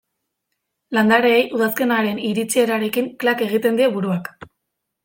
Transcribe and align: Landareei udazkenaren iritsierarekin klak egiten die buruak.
Landareei 0.97 1.43
udazkenaren 1.57 2.23
iritsierarekin 2.31 3.13
klak 3.27 3.47
egiten 3.51 3.83
die 3.83 3.97
buruak. 3.97 4.35